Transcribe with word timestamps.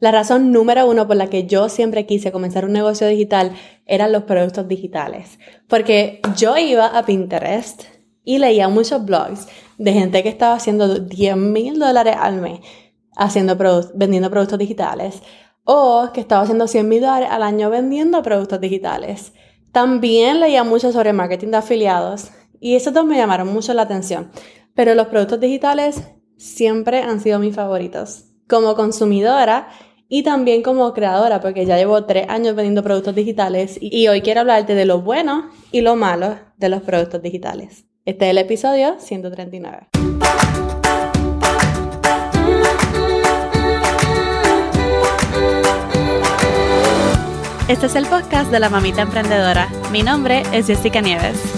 La 0.00 0.12
razón 0.12 0.52
número 0.52 0.88
uno 0.88 1.08
por 1.08 1.16
la 1.16 1.28
que 1.28 1.46
yo 1.46 1.68
siempre 1.68 2.06
quise 2.06 2.30
comenzar 2.30 2.64
un 2.64 2.72
negocio 2.72 3.08
digital 3.08 3.52
eran 3.84 4.12
los 4.12 4.22
productos 4.24 4.68
digitales. 4.68 5.38
Porque 5.66 6.20
yo 6.36 6.56
iba 6.56 6.86
a 6.86 7.04
Pinterest 7.04 7.82
y 8.22 8.38
leía 8.38 8.68
muchos 8.68 9.04
blogs 9.04 9.48
de 9.76 9.92
gente 9.92 10.22
que 10.22 10.28
estaba 10.28 10.54
haciendo 10.54 11.00
10 11.00 11.36
mil 11.36 11.78
dólares 11.78 12.14
al 12.18 12.40
mes 12.40 12.60
haciendo 13.18 13.58
vendiendo 13.94 14.30
productos 14.30 14.58
digitales 14.58 15.20
o 15.64 16.10
que 16.14 16.20
estaba 16.20 16.42
haciendo 16.42 16.68
100 16.68 16.88
mil 16.88 17.00
dólares 17.00 17.28
al 17.30 17.42
año 17.42 17.68
vendiendo 17.68 18.22
productos 18.22 18.60
digitales. 18.60 19.32
También 19.72 20.40
leía 20.40 20.64
mucho 20.64 20.92
sobre 20.92 21.12
marketing 21.12 21.48
de 21.48 21.56
afiliados 21.56 22.30
y 22.60 22.76
esos 22.76 22.94
dos 22.94 23.04
me 23.04 23.16
llamaron 23.16 23.52
mucho 23.52 23.74
la 23.74 23.82
atención. 23.82 24.30
Pero 24.74 24.94
los 24.94 25.08
productos 25.08 25.40
digitales 25.40 26.02
siempre 26.36 27.02
han 27.02 27.20
sido 27.20 27.40
mis 27.40 27.54
favoritos. 27.54 28.26
Como 28.48 28.76
consumidora 28.76 29.68
y 30.08 30.22
también 30.22 30.62
como 30.62 30.92
creadora, 30.94 31.40
porque 31.40 31.66
ya 31.66 31.76
llevo 31.76 32.04
tres 32.04 32.28
años 32.28 32.54
vendiendo 32.54 32.82
productos 32.82 33.14
digitales 33.14 33.78
y 33.80 34.08
hoy 34.08 34.22
quiero 34.22 34.40
hablarte 34.40 34.74
de 34.74 34.86
lo 34.86 35.02
bueno 35.02 35.50
y 35.70 35.82
lo 35.82 35.96
malo 35.96 36.36
de 36.56 36.68
los 36.68 36.82
productos 36.82 37.22
digitales. 37.22 37.84
Este 38.04 38.24
es 38.24 38.30
el 38.30 38.38
episodio 38.38 38.96
139. 38.98 39.88
Este 47.68 47.84
es 47.84 47.94
el 47.96 48.06
podcast 48.06 48.50
de 48.50 48.60
la 48.60 48.70
mamita 48.70 49.02
emprendedora. 49.02 49.68
Mi 49.92 50.02
nombre 50.02 50.42
es 50.52 50.68
Jessica 50.68 51.02
Nieves. 51.02 51.57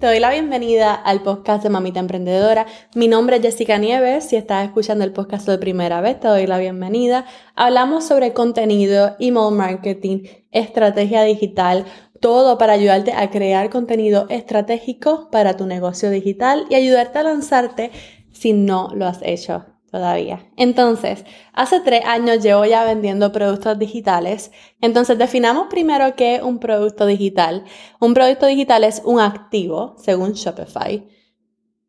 Te 0.00 0.06
doy 0.06 0.18
la 0.18 0.30
bienvenida 0.30 0.92
al 0.92 1.22
podcast 1.22 1.62
de 1.62 1.70
Mamita 1.70 2.00
Emprendedora. 2.00 2.66
Mi 2.94 3.08
nombre 3.08 3.36
es 3.36 3.42
Jessica 3.42 3.78
Nieves. 3.78 4.24
Si 4.24 4.36
estás 4.36 4.66
escuchando 4.66 5.04
el 5.04 5.12
podcast 5.12 5.48
de 5.48 5.56
primera 5.56 6.00
vez, 6.00 6.18
te 6.20 6.28
doy 6.28 6.46
la 6.46 6.58
bienvenida. 6.58 7.26
Hablamos 7.54 8.04
sobre 8.04 8.32
contenido, 8.32 9.16
email 9.18 9.54
marketing, 9.54 10.24
estrategia 10.50 11.22
digital, 11.22 11.84
todo 12.20 12.58
para 12.58 12.74
ayudarte 12.74 13.12
a 13.12 13.30
crear 13.30 13.70
contenido 13.70 14.26
estratégico 14.30 15.30
para 15.30 15.56
tu 15.56 15.64
negocio 15.64 16.10
digital 16.10 16.66
y 16.68 16.74
ayudarte 16.74 17.20
a 17.20 17.22
lanzarte 17.22 17.90
si 18.32 18.52
no 18.52 18.90
lo 18.94 19.06
has 19.06 19.20
hecho 19.22 19.73
todavía. 19.94 20.50
Entonces, 20.56 21.24
hace 21.52 21.78
tres 21.78 22.04
años 22.04 22.42
llevo 22.42 22.64
ya 22.64 22.84
vendiendo 22.84 23.30
productos 23.30 23.78
digitales. 23.78 24.50
Entonces, 24.80 25.16
definamos 25.16 25.68
primero 25.70 26.16
qué 26.16 26.34
es 26.34 26.42
un 26.42 26.58
producto 26.58 27.06
digital. 27.06 27.64
Un 28.00 28.12
producto 28.12 28.46
digital 28.46 28.82
es 28.82 29.02
un 29.04 29.20
activo, 29.20 29.94
según 29.98 30.32
Shopify. 30.32 31.08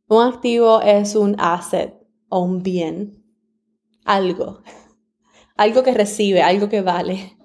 Un 0.08 0.22
activo 0.22 0.81
es 0.81 1.16
un 1.16 1.36
asset 1.39 1.95
o 2.30 2.42
un 2.42 2.61
bien, 2.61 3.23
algo, 4.03 4.61
algo 5.58 5.81
que 5.81 5.95
recibe, 5.95 6.44
algo 6.44 6.70
que 6.70 6.81
vale, 6.81 7.36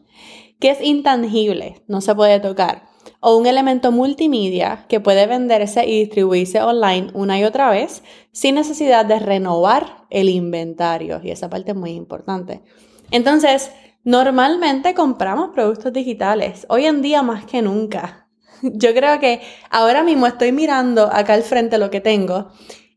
que 0.58 0.72
es 0.72 0.82
intangible, 0.82 1.82
no 1.88 2.02
se 2.02 2.14
puede 2.14 2.38
tocar 2.38 2.89
o 3.20 3.36
un 3.36 3.46
elemento 3.46 3.92
multimedia 3.92 4.86
que 4.88 4.98
puede 4.98 5.26
venderse 5.26 5.86
y 5.86 6.00
distribuirse 6.00 6.62
online 6.62 7.10
una 7.12 7.38
y 7.38 7.44
otra 7.44 7.70
vez 7.70 8.02
sin 8.32 8.54
necesidad 8.54 9.04
de 9.04 9.18
renovar 9.18 10.06
el 10.08 10.28
inventario. 10.28 11.20
Y 11.22 11.30
esa 11.30 11.50
parte 11.50 11.72
es 11.72 11.76
muy 11.76 11.90
importante. 11.90 12.62
Entonces, 13.10 13.70
normalmente 14.04 14.94
compramos 14.94 15.50
productos 15.50 15.92
digitales, 15.92 16.66
hoy 16.68 16.86
en 16.86 17.02
día 17.02 17.22
más 17.22 17.44
que 17.44 17.60
nunca. 17.60 18.28
Yo 18.62 18.94
creo 18.94 19.20
que 19.20 19.42
ahora 19.70 20.02
mismo 20.02 20.26
estoy 20.26 20.52
mirando 20.52 21.10
acá 21.12 21.34
al 21.34 21.42
frente 21.42 21.78
lo 21.78 21.90
que 21.90 22.00
tengo 22.00 22.48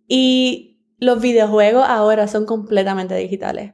y 0.07 0.79
los 1.00 1.19
videojuegos 1.19 1.84
ahora 1.85 2.28
son 2.28 2.45
completamente 2.45 3.16
digitales. 3.16 3.73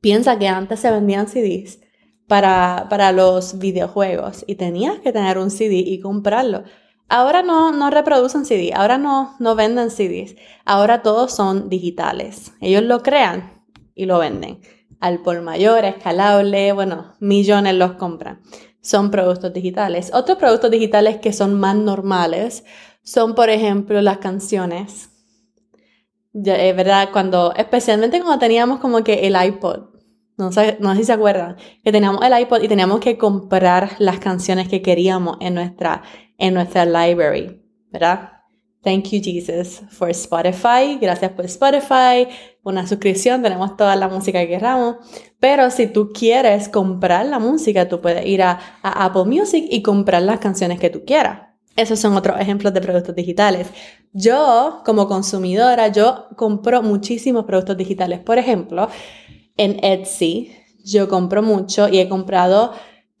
Piensa 0.00 0.38
que 0.38 0.48
antes 0.48 0.80
se 0.80 0.90
vendían 0.90 1.28
CDs 1.28 1.80
para, 2.30 3.10
los 3.10 3.58
videojuegos 3.58 4.44
y 4.46 4.54
tenías 4.54 5.00
que 5.00 5.12
tener 5.12 5.36
un 5.36 5.50
CD 5.50 5.74
y 5.74 5.98
comprarlo. 5.98 6.62
Ahora 7.08 7.42
no, 7.42 7.72
no 7.72 7.90
reproducen 7.90 8.44
CD, 8.44 8.72
ahora 8.72 8.98
no, 8.98 9.34
no 9.40 9.56
venden 9.56 9.90
CDs, 9.90 10.36
ahora 10.64 11.02
todos 11.02 11.32
son 11.32 11.68
digitales. 11.68 12.52
Ellos 12.60 12.84
lo 12.84 13.02
crean 13.02 13.64
y 13.96 14.06
lo 14.06 14.20
venden. 14.20 14.60
Al 15.00 15.22
por 15.22 15.42
mayor, 15.42 15.84
escalable, 15.84 16.72
bueno, 16.72 17.16
millones 17.18 17.74
los 17.74 17.94
compran. 17.94 18.40
Son 18.80 19.10
productos 19.10 19.52
digitales. 19.52 20.12
Otros 20.14 20.38
productos 20.38 20.70
digitales 20.70 21.16
que 21.16 21.32
son 21.32 21.58
más 21.58 21.74
normales 21.74 22.64
son, 23.02 23.34
por 23.34 23.50
ejemplo, 23.50 24.00
las 24.02 24.18
canciones. 24.18 25.10
es 26.32 26.76
verdad, 26.76 27.08
cuando, 27.12 27.52
especialmente 27.56 28.20
cuando 28.20 28.38
teníamos 28.38 28.78
como 28.78 29.02
que 29.02 29.26
el 29.26 29.34
iPod, 29.34 29.89
no 30.40 30.52
sé, 30.52 30.76
no 30.80 30.92
sé 30.92 30.98
si 30.98 31.04
se 31.04 31.12
acuerdan, 31.12 31.56
que 31.84 31.92
teníamos 31.92 32.24
el 32.24 32.38
iPod 32.40 32.62
y 32.62 32.68
teníamos 32.68 33.00
que 33.00 33.16
comprar 33.18 33.92
las 33.98 34.18
canciones 34.18 34.68
que 34.68 34.82
queríamos 34.82 35.36
en 35.40 35.54
nuestra, 35.54 36.02
en 36.38 36.54
nuestra 36.54 36.84
library, 36.84 37.62
¿verdad? 37.90 38.32
Thank 38.82 39.10
you, 39.10 39.20
Jesus, 39.22 39.82
for 39.90 40.08
Spotify. 40.08 40.96
Gracias 40.98 41.32
por 41.32 41.44
Spotify. 41.44 42.26
Una 42.62 42.86
suscripción, 42.86 43.42
tenemos 43.42 43.76
toda 43.76 43.94
la 43.94 44.08
música 44.08 44.40
que 44.40 44.48
queramos. 44.48 44.96
Pero 45.38 45.70
si 45.70 45.86
tú 45.86 46.10
quieres 46.14 46.70
comprar 46.70 47.26
la 47.26 47.38
música, 47.38 47.88
tú 47.88 48.00
puedes 48.00 48.24
ir 48.24 48.42
a, 48.42 48.58
a 48.82 49.04
Apple 49.04 49.24
Music 49.24 49.66
y 49.70 49.82
comprar 49.82 50.22
las 50.22 50.40
canciones 50.40 50.80
que 50.80 50.88
tú 50.88 51.04
quieras. 51.04 51.50
Esos 51.76 51.98
son 51.98 52.16
otros 52.16 52.40
ejemplos 52.40 52.72
de 52.72 52.80
productos 52.80 53.14
digitales. 53.14 53.68
Yo, 54.12 54.82
como 54.84 55.06
consumidora, 55.06 55.88
yo 55.88 56.28
compro 56.36 56.82
muchísimos 56.82 57.44
productos 57.44 57.76
digitales. 57.76 58.18
Por 58.20 58.38
ejemplo, 58.38 58.88
en 59.60 59.84
Etsy. 59.84 60.52
Yo 60.82 61.08
compro 61.08 61.42
mucho 61.42 61.88
y 61.88 62.00
he 62.00 62.08
comprado 62.08 62.72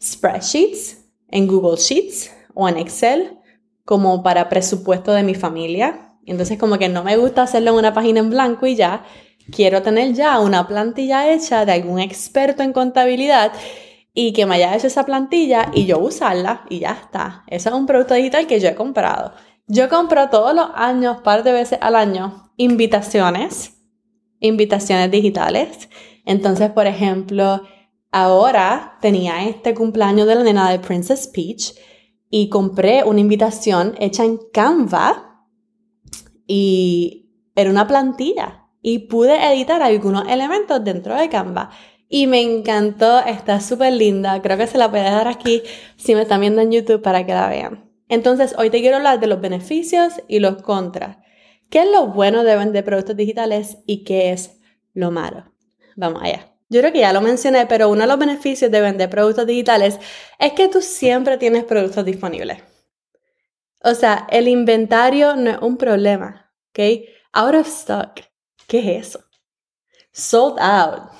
spreadsheets 0.02 1.04
en 1.28 1.46
Google 1.46 1.76
Sheets 1.76 2.30
o 2.54 2.66
en 2.66 2.78
Excel 2.78 3.38
como 3.84 4.22
para 4.22 4.48
presupuesto 4.48 5.12
de 5.12 5.22
mi 5.22 5.34
familia. 5.34 6.16
Entonces 6.24 6.58
como 6.58 6.78
que 6.78 6.88
no 6.88 7.04
me 7.04 7.18
gusta 7.18 7.42
hacerlo 7.42 7.72
en 7.72 7.76
una 7.76 7.92
página 7.92 8.20
en 8.20 8.30
blanco 8.30 8.66
y 8.66 8.74
ya. 8.74 9.04
Quiero 9.52 9.82
tener 9.82 10.14
ya 10.14 10.40
una 10.40 10.66
plantilla 10.66 11.30
hecha 11.30 11.66
de 11.66 11.72
algún 11.72 12.00
experto 12.00 12.62
en 12.62 12.72
contabilidad 12.72 13.52
y 14.14 14.32
que 14.32 14.46
me 14.46 14.54
haya 14.54 14.74
hecho 14.74 14.86
esa 14.86 15.04
plantilla 15.04 15.70
y 15.74 15.84
yo 15.84 15.98
usarla 15.98 16.64
y 16.70 16.80
ya 16.80 16.92
está. 16.92 17.44
Eso 17.48 17.68
es 17.68 17.74
un 17.74 17.84
producto 17.84 18.14
digital 18.14 18.46
que 18.46 18.60
yo 18.60 18.68
he 18.68 18.74
comprado. 18.74 19.34
Yo 19.66 19.90
compro 19.90 20.30
todos 20.30 20.54
los 20.54 20.68
años, 20.74 21.18
par 21.22 21.42
de 21.42 21.52
veces 21.52 21.78
al 21.82 21.96
año, 21.96 22.50
invitaciones, 22.56 23.79
invitaciones 24.40 25.10
digitales 25.10 25.88
entonces, 26.24 26.70
por 26.70 26.86
ejemplo, 26.86 27.62
ahora 28.12 28.98
tenía 29.00 29.48
este 29.48 29.74
cumpleaños 29.74 30.26
de 30.26 30.34
la 30.36 30.44
nena 30.44 30.70
de 30.70 30.78
Princess 30.78 31.28
Peach 31.28 31.74
y 32.30 32.48
compré 32.48 33.02
una 33.04 33.20
invitación 33.20 33.94
hecha 33.98 34.24
en 34.24 34.38
Canva 34.52 35.46
y 36.46 37.32
era 37.54 37.70
una 37.70 37.86
plantilla 37.86 38.68
y 38.82 39.00
pude 39.00 39.44
editar 39.52 39.82
algunos 39.82 40.28
elementos 40.28 40.82
dentro 40.84 41.16
de 41.16 41.28
Canva. 41.28 41.70
Y 42.08 42.26
me 42.26 42.40
encantó, 42.42 43.20
está 43.20 43.60
súper 43.60 43.92
linda. 43.92 44.42
Creo 44.42 44.56
que 44.56 44.66
se 44.66 44.78
la 44.78 44.90
puede 44.90 45.04
dar 45.04 45.28
aquí 45.28 45.62
si 45.96 46.14
me 46.14 46.22
están 46.22 46.40
viendo 46.40 46.60
en 46.60 46.72
YouTube 46.72 47.02
para 47.02 47.24
que 47.24 47.32
la 47.32 47.48
vean. 47.48 47.90
Entonces, 48.08 48.54
hoy 48.58 48.70
te 48.70 48.80
quiero 48.80 48.96
hablar 48.96 49.20
de 49.20 49.28
los 49.28 49.40
beneficios 49.40 50.14
y 50.26 50.40
los 50.40 50.62
contras. 50.62 51.18
¿Qué 51.70 51.82
es 51.82 51.90
lo 51.90 52.08
bueno 52.08 52.42
de 52.42 52.56
vender 52.56 52.84
productos 52.84 53.16
digitales 53.16 53.78
y 53.86 54.02
qué 54.04 54.32
es 54.32 54.60
lo 54.92 55.10
malo? 55.10 55.54
Vamos 55.96 56.20
allá. 56.22 56.52
Yo 56.68 56.80
creo 56.80 56.92
que 56.92 57.00
ya 57.00 57.12
lo 57.12 57.20
mencioné, 57.20 57.66
pero 57.66 57.88
uno 57.88 58.02
de 58.02 58.06
los 58.06 58.18
beneficios 58.18 58.70
de 58.70 58.80
vender 58.80 59.08
productos 59.08 59.46
digitales 59.46 59.98
es 60.38 60.52
que 60.52 60.68
tú 60.68 60.82
siempre 60.82 61.38
tienes 61.38 61.64
productos 61.64 62.04
disponibles. 62.04 62.62
O 63.82 63.94
sea, 63.94 64.26
el 64.30 64.46
inventario 64.48 65.36
no 65.36 65.50
es 65.50 65.58
un 65.58 65.76
problema, 65.76 66.52
¿ok? 66.70 67.06
Out 67.32 67.54
of 67.54 67.66
stock. 67.68 68.20
¿Qué 68.66 68.78
es 68.78 69.08
eso? 69.08 69.24
Sold 70.12 70.58
out. 70.60 71.10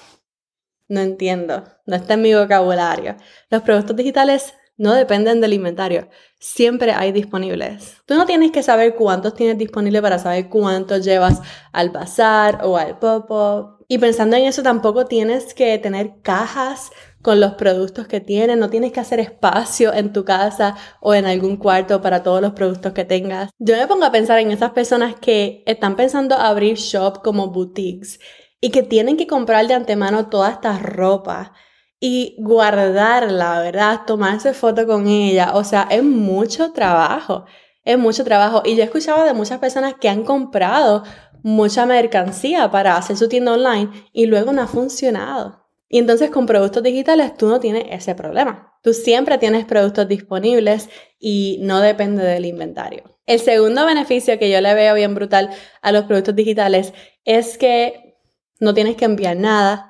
No 0.88 1.00
entiendo. 1.00 1.64
No 1.86 1.96
está 1.96 2.14
en 2.14 2.22
mi 2.22 2.34
vocabulario. 2.34 3.16
Los 3.48 3.62
productos 3.62 3.96
digitales 3.96 4.54
no 4.80 4.94
dependen 4.94 5.42
del 5.42 5.52
inventario. 5.52 6.08
Siempre 6.38 6.92
hay 6.92 7.12
disponibles. 7.12 7.98
Tú 8.06 8.14
no 8.14 8.24
tienes 8.24 8.50
que 8.50 8.62
saber 8.62 8.94
cuántos 8.94 9.34
tienes 9.34 9.58
disponibles 9.58 10.00
para 10.00 10.18
saber 10.18 10.48
cuántos 10.48 11.04
llevas 11.04 11.42
al 11.70 11.90
bazar 11.90 12.60
o 12.64 12.78
al 12.78 12.98
pop-up. 12.98 13.84
Y 13.88 13.98
pensando 13.98 14.36
en 14.36 14.46
eso, 14.46 14.62
tampoco 14.62 15.04
tienes 15.04 15.52
que 15.52 15.76
tener 15.76 16.22
cajas 16.22 16.92
con 17.20 17.40
los 17.40 17.52
productos 17.56 18.08
que 18.08 18.20
tienes, 18.20 18.56
no 18.56 18.70
tienes 18.70 18.92
que 18.92 19.00
hacer 19.00 19.20
espacio 19.20 19.92
en 19.92 20.14
tu 20.14 20.24
casa 20.24 20.76
o 21.02 21.12
en 21.12 21.26
algún 21.26 21.58
cuarto 21.58 22.00
para 22.00 22.22
todos 22.22 22.40
los 22.40 22.52
productos 22.52 22.94
que 22.94 23.04
tengas. 23.04 23.50
Yo 23.58 23.76
me 23.76 23.86
pongo 23.86 24.06
a 24.06 24.12
pensar 24.12 24.38
en 24.38 24.50
esas 24.50 24.70
personas 24.70 25.14
que 25.20 25.62
están 25.66 25.94
pensando 25.94 26.36
abrir 26.36 26.78
shop 26.78 27.20
como 27.22 27.48
boutiques 27.48 28.18
y 28.62 28.70
que 28.70 28.82
tienen 28.82 29.18
que 29.18 29.26
comprar 29.26 29.66
de 29.66 29.74
antemano 29.74 30.30
toda 30.30 30.52
esta 30.52 30.78
ropa 30.78 31.52
y 32.00 32.34
guardarla, 32.38 33.60
¿verdad? 33.60 34.00
Tomarse 34.06 34.54
foto 34.54 34.86
con 34.86 35.06
ella. 35.06 35.52
O 35.54 35.62
sea, 35.64 35.86
es 35.90 36.02
mucho 36.02 36.72
trabajo. 36.72 37.44
Es 37.84 37.98
mucho 37.98 38.24
trabajo. 38.24 38.62
Y 38.64 38.74
yo 38.74 38.82
he 38.82 38.86
escuchado 38.86 39.24
de 39.24 39.34
muchas 39.34 39.58
personas 39.58 39.94
que 40.00 40.08
han 40.08 40.24
comprado 40.24 41.04
mucha 41.42 41.86
mercancía 41.86 42.70
para 42.70 42.96
hacer 42.96 43.16
su 43.16 43.28
tienda 43.28 43.52
online 43.52 43.90
y 44.12 44.26
luego 44.26 44.52
no 44.52 44.62
ha 44.62 44.66
funcionado. 44.66 45.60
Y 45.88 45.98
entonces 45.98 46.30
con 46.30 46.46
productos 46.46 46.82
digitales 46.82 47.36
tú 47.36 47.48
no 47.48 47.60
tienes 47.60 47.84
ese 47.90 48.14
problema. 48.14 48.74
Tú 48.82 48.94
siempre 48.94 49.38
tienes 49.38 49.64
productos 49.64 50.08
disponibles 50.08 50.88
y 51.18 51.58
no 51.62 51.80
depende 51.80 52.22
del 52.24 52.46
inventario. 52.46 53.18
El 53.26 53.40
segundo 53.40 53.84
beneficio 53.84 54.38
que 54.38 54.50
yo 54.50 54.60
le 54.60 54.74
veo 54.74 54.94
bien 54.94 55.14
brutal 55.14 55.50
a 55.82 55.92
los 55.92 56.04
productos 56.04 56.36
digitales 56.36 56.94
es 57.24 57.58
que 57.58 58.16
no 58.60 58.72
tienes 58.72 58.96
que 58.96 59.04
enviar 59.04 59.36
nada, 59.36 59.89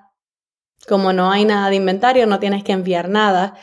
como 0.91 1.13
no 1.13 1.31
hay 1.31 1.45
nada 1.45 1.71
de 1.71 1.77
inventario, 1.77 2.27
no 2.27 2.41
tienes 2.41 2.65
que 2.65 2.73
enviar 2.73 3.09
nada, 3.09 3.55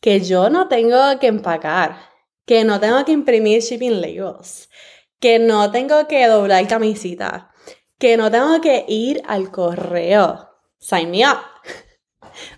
que 0.00 0.20
yo 0.20 0.50
no 0.50 0.68
tengo 0.68 1.18
que 1.18 1.26
empacar, 1.26 1.98
que 2.44 2.62
no 2.62 2.78
tengo 2.78 3.04
que 3.04 3.10
imprimir 3.10 3.60
shipping 3.60 4.00
labels, 4.00 4.70
que 5.18 5.40
no 5.40 5.72
tengo 5.72 6.06
que 6.06 6.24
doblar 6.28 6.68
camisita, 6.68 7.50
que 7.98 8.16
no 8.16 8.30
tengo 8.30 8.60
que 8.60 8.84
ir 8.86 9.20
al 9.26 9.50
correo. 9.50 10.48
Sign 10.78 11.10
me 11.10 11.26
up. 11.26 11.38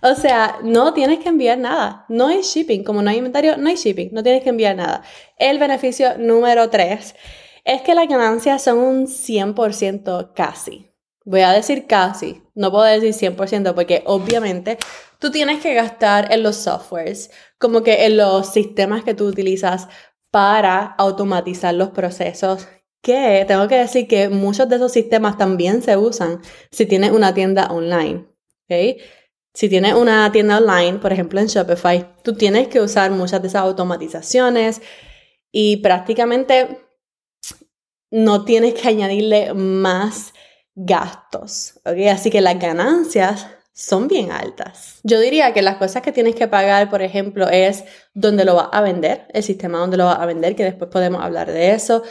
O 0.01 0.13
sea, 0.13 0.59
no 0.61 0.93
tienes 0.93 1.19
que 1.19 1.29
enviar 1.29 1.57
nada. 1.57 2.05
No 2.09 2.27
hay 2.27 2.41
shipping. 2.41 2.83
Como 2.83 3.01
no 3.01 3.09
hay 3.09 3.17
inventario, 3.17 3.55
no 3.55 3.69
hay 3.69 3.75
shipping. 3.77 4.09
No 4.11 4.21
tienes 4.23 4.43
que 4.43 4.49
enviar 4.49 4.75
nada. 4.75 5.03
El 5.37 5.57
beneficio 5.57 6.17
número 6.17 6.69
3 6.69 7.15
es 7.63 7.81
que 7.81 7.95
las 7.95 8.09
ganancias 8.09 8.61
son 8.61 8.79
un 8.79 9.07
100% 9.07 10.33
casi. 10.33 10.88
Voy 11.29 11.41
a 11.41 11.51
decir 11.51 11.85
casi, 11.85 12.41
no 12.55 12.71
puedo 12.71 12.85
decir 12.85 13.13
100% 13.13 13.75
porque 13.75 14.01
obviamente 14.07 14.79
tú 15.19 15.29
tienes 15.29 15.61
que 15.61 15.75
gastar 15.75 16.33
en 16.33 16.41
los 16.41 16.55
softwares, 16.55 17.29
como 17.59 17.83
que 17.83 18.07
en 18.07 18.17
los 18.17 18.51
sistemas 18.51 19.03
que 19.03 19.13
tú 19.13 19.27
utilizas 19.27 19.87
para 20.31 20.83
automatizar 20.97 21.75
los 21.75 21.89
procesos. 21.89 22.67
Que 23.03 23.45
tengo 23.47 23.67
que 23.67 23.75
decir 23.75 24.07
que 24.07 24.29
muchos 24.29 24.67
de 24.69 24.77
esos 24.77 24.91
sistemas 24.91 25.37
también 25.37 25.83
se 25.83 25.97
usan 25.97 26.41
si 26.71 26.87
tienes 26.87 27.11
una 27.11 27.31
tienda 27.31 27.67
online. 27.67 28.25
¿okay? 28.65 28.97
Si 29.53 29.69
tienes 29.69 29.93
una 29.93 30.31
tienda 30.31 30.57
online, 30.57 30.97
por 30.97 31.13
ejemplo 31.13 31.39
en 31.39 31.45
Shopify, 31.45 32.07
tú 32.23 32.33
tienes 32.33 32.69
que 32.69 32.81
usar 32.81 33.11
muchas 33.11 33.39
de 33.43 33.49
esas 33.49 33.61
automatizaciones 33.61 34.81
y 35.51 35.77
prácticamente 35.77 36.87
no 38.09 38.45
tienes 38.45 38.73
que 38.73 38.87
añadirle 38.87 39.53
más 39.53 40.33
gastos, 40.85 41.79
¿ok? 41.85 41.97
Así 42.11 42.29
que 42.29 42.41
las 42.41 42.59
ganancias 42.59 43.47
son 43.73 44.07
bien 44.07 44.31
altas. 44.31 44.99
Yo 45.03 45.19
diría 45.19 45.53
que 45.53 45.61
las 45.61 45.77
cosas 45.77 46.01
que 46.01 46.11
tienes 46.11 46.35
que 46.35 46.47
pagar, 46.47 46.89
por 46.89 47.01
ejemplo, 47.01 47.49
es 47.49 47.83
dónde 48.13 48.45
lo 48.45 48.55
vas 48.55 48.69
a 48.71 48.81
vender, 48.81 49.27
el 49.33 49.43
sistema 49.43 49.79
donde 49.79 49.97
lo 49.97 50.05
vas 50.05 50.19
a 50.19 50.25
vender, 50.25 50.55
que 50.55 50.63
después 50.63 50.89
podemos 50.89 51.21
hablar 51.21 51.51
de 51.51 51.71
eso. 51.71 52.03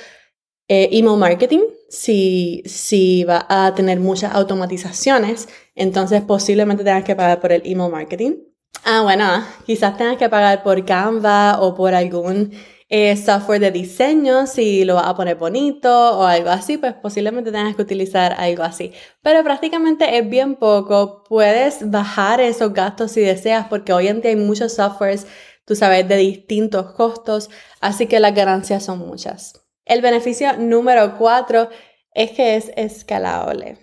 Eh, 0.68 0.88
email 0.92 1.18
marketing, 1.18 1.60
si, 1.88 2.62
si 2.66 3.24
va 3.24 3.46
a 3.48 3.74
tener 3.74 4.00
muchas 4.00 4.34
automatizaciones, 4.34 5.48
entonces 5.74 6.20
posiblemente 6.22 6.84
tengas 6.84 7.04
que 7.04 7.16
pagar 7.16 7.40
por 7.40 7.52
el 7.52 7.62
email 7.64 7.90
marketing. 7.90 8.36
Ah, 8.84 9.02
bueno, 9.02 9.24
quizás 9.66 9.96
tengas 9.96 10.18
que 10.18 10.28
pagar 10.28 10.62
por 10.62 10.84
Canva 10.84 11.60
o 11.60 11.74
por 11.74 11.94
algún 11.94 12.52
eh, 12.90 13.16
software 13.16 13.60
de 13.60 13.70
diseño, 13.70 14.46
si 14.46 14.84
lo 14.84 14.94
vas 14.94 15.06
a 15.06 15.14
poner 15.14 15.36
bonito 15.36 16.18
o 16.18 16.24
algo 16.24 16.48
así, 16.50 16.78
pues 16.78 16.94
posiblemente 16.94 17.52
tengas 17.52 17.76
que 17.76 17.82
utilizar 17.82 18.34
algo 18.38 18.62
así. 18.62 18.92
Pero 19.22 19.44
prácticamente 19.44 20.16
es 20.16 20.28
bien 20.28 20.54
poco. 20.56 21.22
Puedes 21.28 21.90
bajar 21.90 22.40
esos 22.40 22.72
gastos 22.72 23.12
si 23.12 23.20
deseas, 23.20 23.66
porque 23.68 23.92
hoy 23.92 24.08
en 24.08 24.22
día 24.22 24.30
hay 24.30 24.36
muchos 24.36 24.74
softwares, 24.74 25.26
tú 25.66 25.74
sabes, 25.74 26.08
de 26.08 26.16
distintos 26.16 26.92
costos, 26.92 27.50
así 27.80 28.06
que 28.06 28.20
las 28.20 28.34
ganancias 28.34 28.84
son 28.84 29.00
muchas. 29.00 29.66
El 29.84 30.00
beneficio 30.00 30.56
número 30.58 31.16
cuatro 31.18 31.68
es 32.14 32.30
que 32.32 32.56
es 32.56 32.70
escalable. 32.76 33.78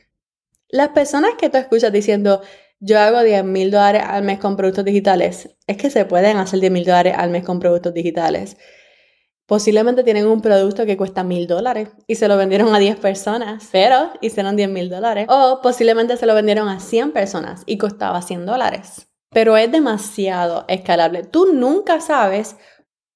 Las 0.69 0.89
personas 0.89 1.31
que 1.37 1.49
tú 1.49 1.57
escuchas 1.57 1.91
diciendo, 1.91 2.41
yo 2.79 2.99
hago 2.99 3.21
10 3.23 3.43
mil 3.43 3.71
dólares 3.71 4.03
al 4.05 4.23
mes 4.23 4.39
con 4.39 4.57
productos 4.57 4.83
digitales, 4.83 5.49
es 5.67 5.77
que 5.77 5.89
se 5.89 6.05
pueden 6.05 6.37
hacer 6.37 6.59
10 6.59 6.71
mil 6.71 6.85
dólares 6.85 7.13
al 7.17 7.29
mes 7.29 7.45
con 7.45 7.59
productos 7.59 7.93
digitales. 7.93 8.57
Posiblemente 9.47 10.03
tienen 10.03 10.25
un 10.25 10.41
producto 10.41 10.87
que 10.87 10.97
cuesta 10.97 11.23
mil 11.23 11.45
dólares 11.45 11.89
y 12.07 12.15
se 12.15 12.27
lo 12.27 12.35
vendieron 12.35 12.73
a 12.73 12.79
10 12.79 12.97
personas, 12.97 13.69
pero 13.71 14.11
hicieron 14.21 14.55
10 14.55 14.69
mil 14.69 14.89
dólares. 14.89 15.27
O 15.29 15.59
posiblemente 15.61 16.17
se 16.17 16.25
lo 16.25 16.33
vendieron 16.33 16.67
a 16.67 16.79
100 16.79 17.11
personas 17.11 17.61
y 17.67 17.77
costaba 17.77 18.23
100 18.23 18.47
dólares. 18.47 19.07
Pero 19.29 19.55
es 19.55 19.71
demasiado 19.71 20.65
escalable. 20.67 21.23
Tú 21.23 21.53
nunca 21.53 22.01
sabes, 22.01 22.55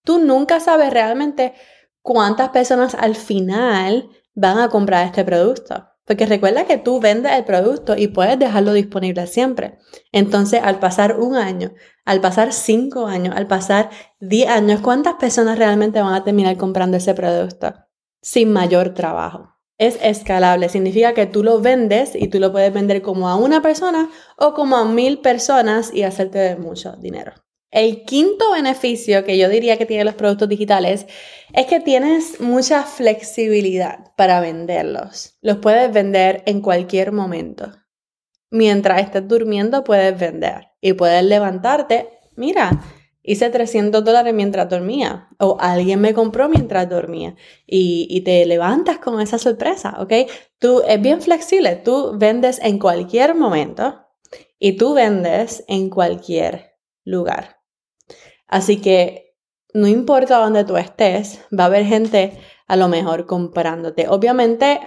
tú 0.03 0.19
nunca 0.19 0.59
sabes 0.59 0.93
realmente 0.93 1.55
cuántas 2.03 2.49
personas 2.49 2.93
al 2.93 3.15
final 3.15 4.09
van 4.35 4.59
a 4.59 4.69
comprar 4.69 5.07
este 5.07 5.23
producto. 5.23 5.88
Porque 6.09 6.25
recuerda 6.25 6.65
que 6.65 6.79
tú 6.79 6.99
vendes 6.99 7.33
el 7.33 7.45
producto 7.45 7.95
y 7.95 8.07
puedes 8.07 8.39
dejarlo 8.39 8.73
disponible 8.73 9.27
siempre. 9.27 9.77
Entonces, 10.11 10.59
al 10.63 10.79
pasar 10.79 11.19
un 11.19 11.35
año, 11.35 11.75
al 12.03 12.19
pasar 12.19 12.51
cinco 12.51 13.05
años, 13.05 13.35
al 13.37 13.45
pasar 13.45 13.91
diez 14.19 14.49
años, 14.49 14.81
¿cuántas 14.81 15.13
personas 15.19 15.59
realmente 15.59 16.01
van 16.01 16.15
a 16.15 16.23
terminar 16.23 16.57
comprando 16.57 16.97
ese 16.97 17.13
producto 17.13 17.75
sin 18.23 18.51
mayor 18.51 18.95
trabajo? 18.95 19.53
Es 19.77 19.99
escalable, 20.01 20.69
significa 20.69 21.13
que 21.13 21.27
tú 21.27 21.43
lo 21.43 21.61
vendes 21.61 22.15
y 22.15 22.27
tú 22.27 22.39
lo 22.39 22.51
puedes 22.51 22.73
vender 22.73 23.03
como 23.03 23.29
a 23.29 23.35
una 23.35 23.61
persona 23.61 24.09
o 24.35 24.55
como 24.55 24.77
a 24.77 24.85
mil 24.85 25.19
personas 25.19 25.93
y 25.93 26.01
hacerte 26.01 26.55
mucho 26.55 26.93
dinero. 26.93 27.33
El 27.71 28.03
quinto 28.03 28.51
beneficio 28.51 29.23
que 29.23 29.37
yo 29.37 29.47
diría 29.47 29.77
que 29.77 29.85
tienen 29.85 30.07
los 30.07 30.15
productos 30.15 30.49
digitales 30.49 31.05
es 31.53 31.67
que 31.67 31.79
tienes 31.79 32.41
mucha 32.41 32.83
flexibilidad 32.83 34.11
para 34.15 34.39
venderlos. 34.39 35.37
Los 35.41 35.57
puedes 35.57 35.93
vender 35.93 36.41
en 36.47 36.61
cualquier 36.61 37.11
momento. 37.11 37.71
Mientras 38.49 39.01
estés 39.01 39.27
durmiendo 39.27 39.83
puedes 39.83 40.19
vender 40.19 40.69
y 40.81 40.93
puedes 40.93 41.23
levantarte. 41.23 42.09
Mira, 42.35 42.81
hice 43.21 43.51
300 43.51 44.03
dólares 44.03 44.33
mientras 44.33 44.67
dormía 44.67 45.27
o 45.37 45.57
alguien 45.59 46.01
me 46.01 46.15
compró 46.15 46.49
mientras 46.49 46.89
dormía 46.89 47.35
y, 47.67 48.07
y, 48.09 48.21
te 48.21 48.47
levantas 48.47 48.97
con 48.97 49.21
esa 49.21 49.37
sorpresa, 49.37 49.97
¿ok? 49.99 50.13
Tú 50.57 50.81
es 50.87 50.99
bien 50.99 51.21
flexible, 51.21 51.75
tú 51.75 52.17
vendes 52.17 52.59
en 52.63 52.79
cualquier 52.79 53.35
momento 53.35 54.07
y 54.57 54.75
tú 54.75 54.95
vendes 54.95 55.63
en 55.67 55.91
cualquier 55.91 56.73
lugar. 57.03 57.58
Así 58.49 58.81
que 58.81 59.35
no 59.73 59.87
importa 59.87 60.39
dónde 60.39 60.65
tú 60.65 60.75
estés, 60.75 61.39
va 61.57 61.63
a 61.63 61.67
haber 61.67 61.85
gente 61.85 62.37
a 62.67 62.75
lo 62.75 62.87
mejor 62.87 63.25
comprándote. 63.25 64.07
Obviamente 64.09 64.79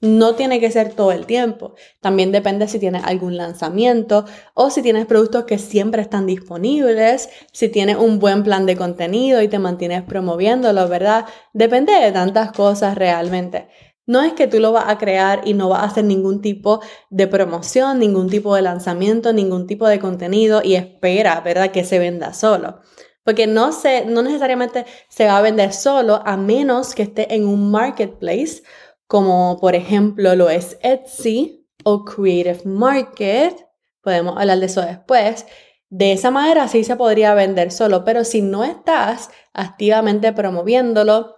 no 0.00 0.36
tiene 0.36 0.60
que 0.60 0.70
ser 0.70 0.94
todo 0.94 1.10
el 1.10 1.26
tiempo. 1.26 1.74
También 2.00 2.30
depende 2.30 2.68
si 2.68 2.78
tienes 2.78 3.02
algún 3.04 3.36
lanzamiento 3.36 4.26
o 4.54 4.70
si 4.70 4.82
tienes 4.82 5.06
productos 5.06 5.44
que 5.44 5.58
siempre 5.58 6.02
están 6.02 6.26
disponibles, 6.26 7.28
si 7.52 7.68
tienes 7.68 7.96
un 7.96 8.18
buen 8.20 8.44
plan 8.44 8.66
de 8.66 8.76
contenido 8.76 9.42
y 9.42 9.48
te 9.48 9.58
mantienes 9.58 10.02
promoviéndolo, 10.02 10.86
¿verdad? 10.88 11.26
Depende 11.52 11.92
de 11.92 12.12
tantas 12.12 12.52
cosas 12.52 12.96
realmente. 12.96 13.68
No 14.06 14.22
es 14.22 14.32
que 14.32 14.46
tú 14.46 14.58
lo 14.60 14.72
vas 14.72 14.88
a 14.88 14.96
crear 14.96 15.42
y 15.44 15.52
no 15.52 15.68
vas 15.68 15.82
a 15.82 15.86
hacer 15.86 16.04
ningún 16.04 16.40
tipo 16.40 16.80
de 17.10 17.26
promoción, 17.26 17.98
ningún 17.98 18.30
tipo 18.30 18.54
de 18.54 18.62
lanzamiento, 18.62 19.32
ningún 19.32 19.66
tipo 19.66 19.86
de 19.86 19.98
contenido 19.98 20.62
y 20.64 20.76
espera, 20.76 21.40
¿verdad? 21.40 21.72
Que 21.72 21.84
se 21.84 21.98
venda 21.98 22.32
solo. 22.32 22.80
Porque 23.28 23.46
no, 23.46 23.72
se, 23.72 24.06
no 24.06 24.22
necesariamente 24.22 24.86
se 25.10 25.26
va 25.26 25.36
a 25.36 25.42
vender 25.42 25.74
solo 25.74 26.22
a 26.24 26.38
menos 26.38 26.94
que 26.94 27.02
esté 27.02 27.34
en 27.34 27.46
un 27.46 27.70
marketplace, 27.70 28.62
como 29.06 29.58
por 29.60 29.74
ejemplo 29.74 30.34
lo 30.34 30.48
es 30.48 30.78
Etsy 30.80 31.68
o 31.84 32.06
Creative 32.06 32.62
Market. 32.64 33.54
Podemos 34.00 34.38
hablar 34.38 34.60
de 34.60 34.64
eso 34.64 34.80
después. 34.80 35.44
De 35.90 36.12
esa 36.12 36.30
manera 36.30 36.68
sí 36.68 36.84
se 36.84 36.96
podría 36.96 37.34
vender 37.34 37.70
solo, 37.70 38.02
pero 38.02 38.24
si 38.24 38.40
no 38.40 38.64
estás 38.64 39.28
activamente 39.52 40.32
promoviéndolo, 40.32 41.36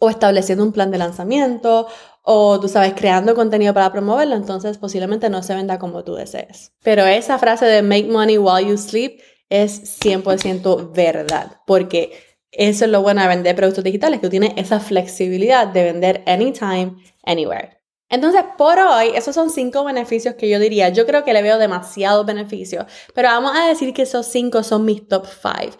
o 0.00 0.08
estableciendo 0.08 0.64
un 0.64 0.72
plan 0.72 0.90
de 0.90 0.98
lanzamiento 0.98 1.88
o 2.22 2.58
tú 2.58 2.68
sabes, 2.68 2.94
creando 2.94 3.34
contenido 3.34 3.74
para 3.74 3.92
promoverlo, 3.92 4.34
entonces 4.34 4.78
posiblemente 4.78 5.28
no 5.28 5.42
se 5.42 5.54
venda 5.54 5.78
como 5.78 6.04
tú 6.04 6.14
desees. 6.14 6.72
Pero 6.82 7.04
esa 7.04 7.38
frase 7.38 7.66
de 7.66 7.82
make 7.82 8.08
money 8.08 8.38
while 8.38 8.66
you 8.66 8.78
sleep 8.78 9.20
es 9.50 10.00
100% 10.00 10.92
verdad, 10.92 11.60
porque 11.66 12.12
eso 12.50 12.84
es 12.84 12.90
lo 12.90 13.02
bueno 13.02 13.22
de 13.22 13.28
vender 13.28 13.56
productos 13.56 13.84
digitales, 13.84 14.20
que 14.20 14.26
tú 14.26 14.30
tienes 14.30 14.52
esa 14.56 14.80
flexibilidad 14.80 15.66
de 15.66 15.84
vender 15.84 16.22
anytime, 16.26 16.96
anywhere. 17.24 17.78
Entonces, 18.10 18.42
por 18.56 18.78
hoy, 18.78 19.08
esos 19.14 19.34
son 19.34 19.50
cinco 19.50 19.84
beneficios 19.84 20.34
que 20.34 20.48
yo 20.48 20.58
diría. 20.58 20.88
Yo 20.88 21.04
creo 21.04 21.24
que 21.24 21.34
le 21.34 21.42
veo 21.42 21.58
demasiados 21.58 22.24
beneficios, 22.24 22.86
pero 23.14 23.28
vamos 23.28 23.52
a 23.54 23.68
decir 23.68 23.92
que 23.92 24.02
esos 24.02 24.26
cinco 24.26 24.62
son 24.62 24.86
mis 24.86 25.06
top 25.06 25.26
five. 25.26 25.72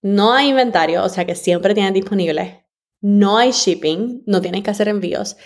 No 0.00 0.32
hay 0.32 0.48
inventario, 0.48 1.04
o 1.04 1.08
sea 1.10 1.26
que 1.26 1.34
siempre 1.34 1.74
tienes 1.74 1.92
disponible. 1.92 2.66
No 3.02 3.36
hay 3.36 3.50
shipping, 3.50 4.22
no 4.26 4.40
tienes 4.40 4.62
que 4.62 4.70
hacer 4.70 4.88
envíos. 4.88 5.36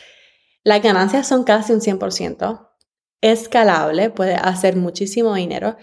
Las 0.62 0.82
ganancias 0.82 1.26
son 1.26 1.42
casi 1.42 1.73
un 1.73 1.80
100%. 1.80 2.70
Escalable, 3.20 4.11
puede 4.11 4.34
hacer 4.34 4.76
muchísimo 4.76 5.34
dinero. 5.34 5.76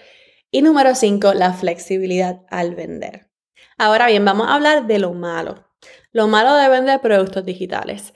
Y 0.52 0.62
número 0.62 0.96
5, 0.96 1.34
la 1.34 1.54
flexibilidad 1.54 2.42
al 2.50 2.76
vender. 2.76 3.32
Ahora 3.78 4.08
bien, 4.08 4.26
vamos 4.26 4.48
a 4.48 4.56
hablar 4.56 4.86
de 4.86 5.00
lo 5.00 5.14
malo. 5.14 5.66
Lo 6.12 6.28
malo 6.28 6.56
de 6.56 6.68
vender 6.68 7.00
productos 7.00 7.46
digitales. 7.46 8.14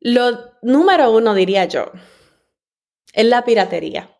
Lo 0.00 0.52
número 0.60 1.12
uno, 1.12 1.34
diría 1.34 1.64
yo, 1.64 1.92
es 3.12 3.24
la 3.24 3.44
piratería. 3.44 4.10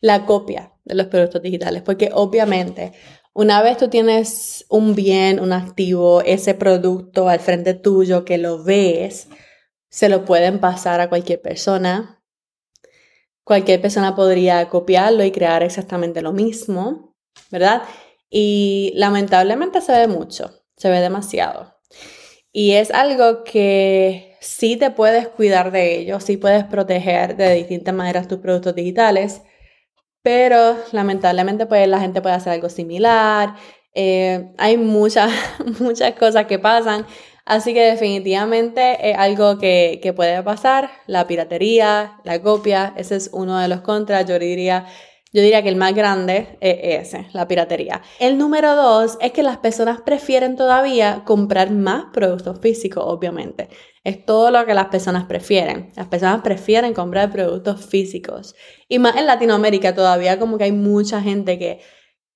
La 0.00 0.24
copia 0.24 0.72
de 0.84 0.94
los 0.94 1.06
productos 1.06 1.42
digitales, 1.42 1.82
porque 1.82 2.10
obviamente 2.12 2.92
una 3.32 3.60
vez 3.60 3.76
tú 3.76 3.88
tienes 3.88 4.64
un 4.70 4.94
bien, 4.94 5.40
un 5.40 5.52
activo, 5.52 6.22
ese 6.22 6.54
producto 6.54 7.28
al 7.28 7.40
frente 7.40 7.74
tuyo 7.74 8.24
que 8.24 8.38
lo 8.38 8.64
ves, 8.64 9.28
se 9.90 10.08
lo 10.08 10.24
pueden 10.24 10.58
pasar 10.58 11.00
a 11.00 11.10
cualquier 11.10 11.42
persona. 11.42 12.15
Cualquier 13.46 13.80
persona 13.80 14.16
podría 14.16 14.68
copiarlo 14.68 15.22
y 15.22 15.30
crear 15.30 15.62
exactamente 15.62 16.20
lo 16.20 16.32
mismo, 16.32 17.14
¿verdad? 17.48 17.84
Y 18.28 18.92
lamentablemente 18.96 19.80
se 19.80 19.92
ve 19.92 20.08
mucho, 20.08 20.50
se 20.76 20.90
ve 20.90 20.98
demasiado. 20.98 21.78
Y 22.50 22.72
es 22.72 22.90
algo 22.90 23.44
que 23.44 24.36
sí 24.40 24.76
te 24.76 24.90
puedes 24.90 25.28
cuidar 25.28 25.70
de 25.70 25.96
ello, 25.96 26.18
sí 26.18 26.36
puedes 26.38 26.64
proteger 26.64 27.36
de 27.36 27.54
distintas 27.54 27.94
maneras 27.94 28.26
tus 28.26 28.40
productos 28.40 28.74
digitales, 28.74 29.42
pero 30.22 30.76
lamentablemente 30.90 31.66
pues 31.66 31.86
la 31.86 32.00
gente 32.00 32.20
puede 32.20 32.34
hacer 32.34 32.52
algo 32.54 32.68
similar. 32.68 33.54
Eh, 33.94 34.52
hay 34.58 34.76
muchas, 34.76 35.30
muchas 35.78 36.14
cosas 36.14 36.46
que 36.46 36.58
pasan, 36.58 37.06
así 37.46 37.72
que 37.72 37.82
definitivamente 37.82 39.10
es 39.10 39.16
algo 39.16 39.58
que, 39.58 40.00
que 40.02 40.12
puede 40.12 40.42
pasar. 40.42 40.90
La 41.06 41.26
piratería, 41.26 42.18
la 42.24 42.42
copia, 42.42 42.92
ese 42.96 43.16
es 43.16 43.30
uno 43.32 43.58
de 43.58 43.68
los 43.68 43.80
contras, 43.80 44.26
yo 44.26 44.38
diría 44.38 44.86
yo 45.36 45.42
diría 45.42 45.62
que 45.62 45.68
el 45.68 45.76
más 45.76 45.94
grande 45.94 46.56
es 46.60 47.08
ese, 47.08 47.26
la 47.34 47.46
piratería. 47.46 48.00
El 48.20 48.38
número 48.38 48.74
dos 48.74 49.18
es 49.20 49.32
que 49.32 49.42
las 49.42 49.58
personas 49.58 50.00
prefieren 50.00 50.56
todavía 50.56 51.24
comprar 51.26 51.70
más 51.72 52.06
productos 52.10 52.58
físicos, 52.60 53.04
obviamente. 53.06 53.68
Es 54.02 54.24
todo 54.24 54.50
lo 54.50 54.64
que 54.64 54.72
las 54.72 54.86
personas 54.86 55.24
prefieren. 55.24 55.90
Las 55.94 56.06
personas 56.06 56.40
prefieren 56.40 56.94
comprar 56.94 57.30
productos 57.30 57.84
físicos. 57.84 58.54
Y 58.88 58.98
más 58.98 59.16
en 59.16 59.26
Latinoamérica 59.26 59.94
todavía 59.94 60.38
como 60.38 60.56
que 60.56 60.64
hay 60.64 60.72
mucha 60.72 61.20
gente 61.20 61.58
que, 61.58 61.80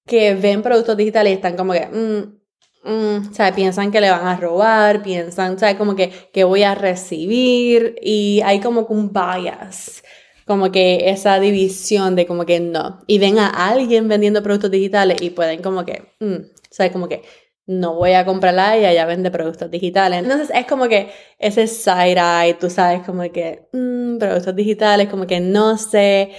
que 0.05 0.35
ven 0.35 0.61
productos 0.61 0.97
digitales 0.99 1.31
y 1.31 1.37
están 1.37 1.57
como 1.57 1.73
que... 1.73 1.87
Mm, 1.87 2.40
mm", 2.85 3.55
piensan 3.55 3.91
que 3.91 4.01
le 4.01 4.11
van 4.11 4.27
a 4.27 4.37
robar, 4.37 5.03
piensan, 5.03 5.59
¿sabes? 5.59 5.77
Como 5.77 5.97
que, 5.97 6.11
que 6.33 6.45
voy 6.45 6.63
a 6.63 6.75
recibir 6.75 7.97
y 8.03 8.41
hay 8.45 8.61
como 8.61 8.83
un 8.83 9.13
bias 9.13 10.03
como 10.51 10.73
que 10.73 11.11
esa 11.11 11.39
división 11.39 12.17
de 12.17 12.27
como 12.27 12.45
que 12.45 12.59
no. 12.59 13.03
Y 13.07 13.21
ven 13.21 13.39
a 13.39 13.47
alguien 13.69 14.09
vendiendo 14.09 14.43
productos 14.43 14.73
digitales 14.73 15.23
y 15.23 15.31
pueden 15.31 15.63
como 15.63 15.85
que, 15.85 16.03
mm. 16.19 16.91
Como 16.93 17.09
que 17.09 17.23
no 17.67 17.95
voy 17.95 18.15
a 18.15 18.25
comprarla 18.25 18.77
y 18.77 18.85
ella 18.85 19.07
vende 19.07 19.31
productos 19.31 19.71
digitales. 19.71 20.21
Entonces 20.21 20.51
es 20.53 20.67
como 20.67 20.89
que 20.89 21.13
ese 21.39 21.69
side 21.69 22.17
eye, 22.19 22.55
tú 22.55 22.69
sabes, 22.69 23.03
como 23.03 23.23
que, 23.31 23.69
mm, 23.73 24.19
productos 24.19 24.57
digitales, 24.57 25.09
como 25.09 25.25
que 25.27 25.39
no 25.39 25.79
sé. 25.79 26.33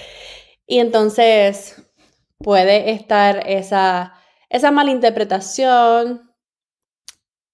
Y 0.66 0.78
entonces 0.80 1.82
puede 2.38 2.90
estar 2.90 3.44
esa, 3.48 4.14
esa 4.50 4.70
malinterpretación, 4.72 6.31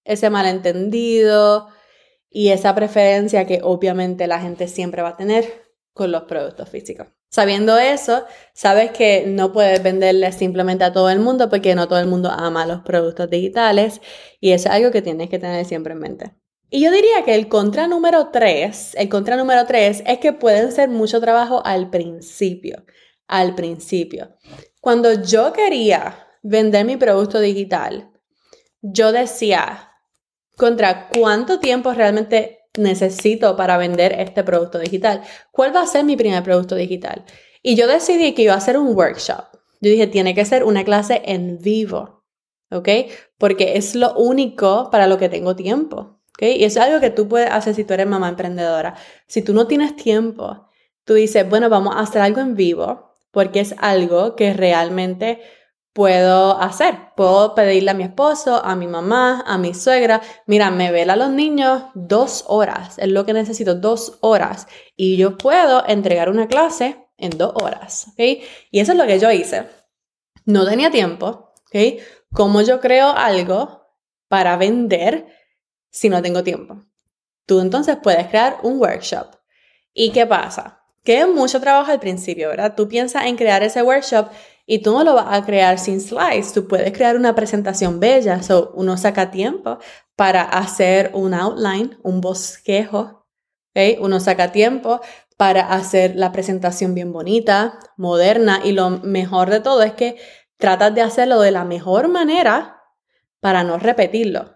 ese 0.08 0.30
malentendido 0.30 1.68
y 2.30 2.48
esa 2.48 2.74
preferencia 2.74 3.46
que 3.46 3.60
obviamente 3.62 4.26
la 4.26 4.40
gente 4.40 4.66
siempre 4.66 5.02
va 5.02 5.10
a 5.10 5.16
tener 5.16 5.68
con 5.92 6.10
los 6.10 6.22
productos 6.22 6.68
físicos. 6.68 7.08
Sabiendo 7.30 7.76
eso, 7.78 8.24
sabes 8.54 8.90
que 8.90 9.24
no 9.26 9.52
puedes 9.52 9.82
venderle 9.82 10.32
simplemente 10.32 10.84
a 10.84 10.92
todo 10.92 11.10
el 11.10 11.20
mundo 11.20 11.50
porque 11.50 11.74
no 11.74 11.86
todo 11.86 11.98
el 11.98 12.06
mundo 12.06 12.30
ama 12.30 12.66
los 12.66 12.80
productos 12.80 13.28
digitales 13.28 14.00
y 14.40 14.52
es 14.52 14.66
algo 14.66 14.90
que 14.90 15.02
tienes 15.02 15.28
que 15.28 15.38
tener 15.38 15.64
siempre 15.66 15.92
en 15.92 15.98
mente. 15.98 16.32
Y 16.70 16.80
yo 16.82 16.90
diría 16.90 17.24
que 17.24 17.34
el 17.34 17.48
contra 17.48 17.86
número 17.86 18.28
3, 18.30 18.94
el 18.96 19.08
contra 19.08 19.36
número 19.36 19.66
3 19.66 20.04
es 20.06 20.18
que 20.18 20.32
pueden 20.32 20.72
ser 20.72 20.88
mucho 20.88 21.20
trabajo 21.20 21.62
al 21.64 21.90
principio, 21.90 22.84
al 23.26 23.54
principio. 23.54 24.36
Cuando 24.80 25.12
yo 25.22 25.52
quería 25.52 26.26
vender 26.42 26.84
mi 26.84 26.96
producto 26.96 27.40
digital, 27.40 28.10
yo 28.80 29.12
decía, 29.12 29.92
contra 30.58 31.08
cuánto 31.08 31.60
tiempo 31.60 31.92
realmente 31.92 32.58
necesito 32.76 33.56
para 33.56 33.78
vender 33.78 34.12
este 34.12 34.42
producto 34.42 34.78
digital. 34.78 35.22
¿Cuál 35.52 35.74
va 35.74 35.82
a 35.82 35.86
ser 35.86 36.04
mi 36.04 36.16
primer 36.16 36.42
producto 36.42 36.74
digital? 36.74 37.24
Y 37.62 37.76
yo 37.76 37.86
decidí 37.86 38.34
que 38.34 38.42
iba 38.42 38.54
a 38.54 38.58
hacer 38.58 38.76
un 38.76 38.94
workshop. 38.94 39.44
Yo 39.80 39.90
dije, 39.90 40.08
tiene 40.08 40.34
que 40.34 40.44
ser 40.44 40.64
una 40.64 40.84
clase 40.84 41.22
en 41.24 41.58
vivo, 41.58 42.24
¿ok? 42.70 42.88
Porque 43.38 43.76
es 43.76 43.94
lo 43.94 44.14
único 44.14 44.90
para 44.90 45.06
lo 45.06 45.16
que 45.16 45.28
tengo 45.28 45.54
tiempo, 45.54 46.20
¿ok? 46.30 46.42
Y 46.42 46.64
es 46.64 46.76
algo 46.76 47.00
que 47.00 47.10
tú 47.10 47.28
puedes 47.28 47.50
hacer 47.50 47.74
si 47.74 47.84
tú 47.84 47.94
eres 47.94 48.08
mamá 48.08 48.28
emprendedora. 48.28 48.96
Si 49.28 49.42
tú 49.42 49.54
no 49.54 49.68
tienes 49.68 49.94
tiempo, 49.94 50.68
tú 51.04 51.14
dices, 51.14 51.48
bueno, 51.48 51.70
vamos 51.70 51.94
a 51.94 52.00
hacer 52.00 52.20
algo 52.20 52.40
en 52.40 52.56
vivo, 52.56 53.16
porque 53.30 53.60
es 53.60 53.76
algo 53.78 54.34
que 54.34 54.52
realmente 54.54 55.40
puedo 55.92 56.60
hacer. 56.60 57.14
Puedo 57.16 57.54
pedirle 57.54 57.90
a 57.90 57.94
mi 57.94 58.04
esposo, 58.04 58.64
a 58.64 58.76
mi 58.76 58.86
mamá, 58.86 59.42
a 59.46 59.58
mi 59.58 59.74
suegra, 59.74 60.20
mira, 60.46 60.70
me 60.70 60.92
vela 60.92 61.14
a 61.14 61.16
los 61.16 61.30
niños 61.30 61.82
dos 61.94 62.44
horas, 62.46 62.98
es 62.98 63.08
lo 63.08 63.26
que 63.26 63.32
necesito, 63.32 63.74
dos 63.74 64.18
horas. 64.20 64.68
Y 64.96 65.16
yo 65.16 65.36
puedo 65.36 65.86
entregar 65.86 66.28
una 66.28 66.48
clase 66.48 67.08
en 67.16 67.36
dos 67.36 67.52
horas, 67.62 68.08
¿ok? 68.12 68.44
Y 68.70 68.80
eso 68.80 68.92
es 68.92 68.98
lo 68.98 69.06
que 69.06 69.18
yo 69.18 69.30
hice. 69.30 69.68
No 70.44 70.66
tenía 70.66 70.90
tiempo, 70.90 71.52
¿ok? 71.66 72.00
¿Cómo 72.32 72.62
yo 72.62 72.80
creo 72.80 73.10
algo 73.10 73.86
para 74.28 74.56
vender 74.56 75.26
si 75.90 76.08
no 76.08 76.22
tengo 76.22 76.44
tiempo? 76.44 76.84
Tú 77.44 77.60
entonces 77.60 77.96
puedes 78.02 78.28
crear 78.28 78.58
un 78.62 78.78
workshop. 78.78 79.34
¿Y 79.92 80.12
qué 80.12 80.26
pasa? 80.26 80.84
Que 81.02 81.26
mucho 81.26 81.60
trabajo 81.60 81.90
al 81.90 81.98
principio, 81.98 82.50
¿verdad? 82.50 82.74
Tú 82.76 82.86
piensas 82.88 83.24
en 83.24 83.36
crear 83.36 83.62
ese 83.62 83.82
workshop 83.82 84.28
y 84.70 84.80
tú 84.80 84.92
no 84.92 85.02
lo 85.02 85.14
vas 85.14 85.28
a 85.30 85.46
crear 85.46 85.78
sin 85.78 85.98
slides, 85.98 86.52
tú 86.52 86.68
puedes 86.68 86.92
crear 86.92 87.16
una 87.16 87.34
presentación 87.34 88.00
bella, 88.00 88.42
so 88.42 88.70
uno 88.74 88.98
saca 88.98 89.30
tiempo 89.30 89.78
para 90.14 90.42
hacer 90.42 91.10
un 91.14 91.32
outline, 91.32 91.98
un 92.02 92.20
bosquejo, 92.20 93.26
¿okay? 93.70 93.96
uno 93.98 94.20
saca 94.20 94.52
tiempo 94.52 95.00
para 95.38 95.72
hacer 95.72 96.16
la 96.16 96.32
presentación 96.32 96.94
bien 96.94 97.14
bonita, 97.14 97.78
moderna 97.96 98.60
y 98.62 98.72
lo 98.72 98.90
mejor 98.90 99.48
de 99.48 99.60
todo 99.60 99.82
es 99.82 99.94
que 99.94 100.18
tratas 100.58 100.94
de 100.94 101.00
hacerlo 101.00 101.40
de 101.40 101.50
la 101.50 101.64
mejor 101.64 102.08
manera 102.08 102.82
para 103.40 103.64
no 103.64 103.78
repetirlo 103.78 104.54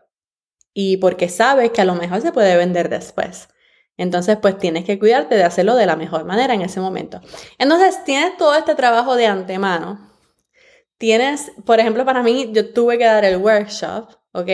y 0.74 0.98
porque 0.98 1.30
sabes 1.30 1.70
que 1.70 1.80
a 1.80 1.86
lo 1.86 1.94
mejor 1.94 2.20
se 2.20 2.32
puede 2.32 2.54
vender 2.58 2.90
después. 2.90 3.48
Entonces, 3.96 4.38
pues 4.40 4.58
tienes 4.58 4.84
que 4.84 4.98
cuidarte 4.98 5.34
de 5.34 5.44
hacerlo 5.44 5.74
de 5.74 5.86
la 5.86 5.96
mejor 5.96 6.24
manera 6.24 6.54
en 6.54 6.62
ese 6.62 6.80
momento. 6.80 7.20
Entonces, 7.58 8.02
tienes 8.04 8.36
todo 8.36 8.54
este 8.54 8.74
trabajo 8.74 9.16
de 9.16 9.26
antemano. 9.26 10.10
Tienes, 10.98 11.52
por 11.64 11.80
ejemplo, 11.80 12.04
para 12.04 12.22
mí, 12.22 12.50
yo 12.52 12.72
tuve 12.72 12.98
que 12.98 13.04
dar 13.04 13.24
el 13.24 13.36
workshop, 13.36 14.08
¿ok? 14.32 14.48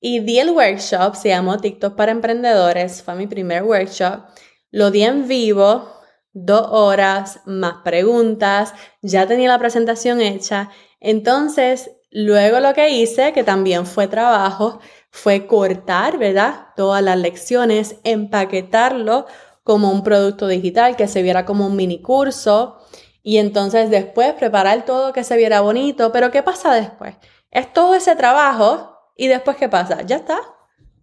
Y 0.00 0.20
di 0.20 0.38
el 0.38 0.50
workshop, 0.50 1.14
se 1.14 1.28
llamó 1.28 1.58
TikTok 1.58 1.96
para 1.96 2.12
emprendedores, 2.12 3.02
fue 3.02 3.14
mi 3.14 3.26
primer 3.26 3.62
workshop. 3.62 4.24
Lo 4.70 4.90
di 4.90 5.02
en 5.04 5.28
vivo, 5.28 5.92
dos 6.32 6.66
horas, 6.70 7.40
más 7.46 7.76
preguntas, 7.84 8.74
ya 9.00 9.26
tenía 9.26 9.48
la 9.48 9.58
presentación 9.58 10.20
hecha. 10.20 10.70
Entonces, 11.00 11.90
luego 12.10 12.60
lo 12.60 12.74
que 12.74 12.90
hice, 12.90 13.32
que 13.32 13.44
también 13.44 13.86
fue 13.86 14.08
trabajo, 14.08 14.80
fue 15.12 15.46
cortar, 15.46 16.18
¿verdad? 16.18 16.68
Todas 16.74 17.02
las 17.02 17.18
lecciones, 17.18 17.96
empaquetarlo 18.02 19.26
como 19.62 19.92
un 19.92 20.02
producto 20.02 20.48
digital 20.48 20.96
que 20.96 21.06
se 21.06 21.22
viera 21.22 21.44
como 21.44 21.66
un 21.66 21.76
mini 21.76 22.00
curso 22.00 22.78
y 23.22 23.36
entonces 23.36 23.90
después 23.90 24.32
preparar 24.32 24.84
todo 24.84 25.12
que 25.12 25.22
se 25.22 25.36
viera 25.36 25.60
bonito. 25.60 26.10
Pero 26.12 26.30
¿qué 26.30 26.42
pasa 26.42 26.74
después? 26.74 27.14
Es 27.50 27.72
todo 27.72 27.94
ese 27.94 28.16
trabajo 28.16 28.96
y 29.14 29.28
después 29.28 29.58
¿qué 29.58 29.68
pasa? 29.68 30.00
Ya 30.02 30.16
está. 30.16 30.38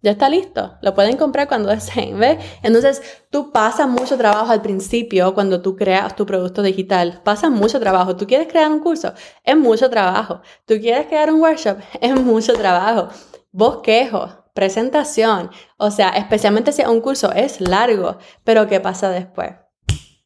ya 0.02 0.10
está 0.10 0.28
listo. 0.28 0.76
Lo 0.82 0.92
pueden 0.92 1.16
comprar 1.16 1.46
cuando 1.46 1.68
deseen, 1.70 2.18
¿ves? 2.18 2.44
Entonces, 2.64 3.00
tú 3.30 3.52
pasas 3.52 3.88
mucho 3.88 4.18
trabajo 4.18 4.50
al 4.50 4.60
principio 4.60 5.34
cuando 5.34 5.62
tú 5.62 5.76
creas 5.76 6.16
tu 6.16 6.26
producto 6.26 6.62
digital. 6.62 7.20
Pasas 7.22 7.52
mucho 7.52 7.78
trabajo. 7.78 8.16
Tú 8.16 8.26
quieres 8.26 8.48
crear 8.48 8.72
un 8.72 8.80
curso, 8.80 9.14
es 9.44 9.56
mucho 9.56 9.88
trabajo. 9.88 10.40
Tú 10.66 10.74
quieres 10.80 11.06
crear 11.06 11.32
un 11.32 11.40
workshop, 11.40 11.78
es 12.00 12.20
mucho 12.20 12.54
trabajo. 12.54 13.08
Bosquejo, 13.52 14.44
presentación. 14.54 15.50
O 15.76 15.90
sea, 15.90 16.10
especialmente 16.10 16.72
si 16.72 16.82
un 16.82 17.00
curso 17.00 17.32
es 17.32 17.60
largo, 17.60 18.18
pero 18.44 18.66
¿qué 18.68 18.80
pasa 18.80 19.10
después? 19.10 19.52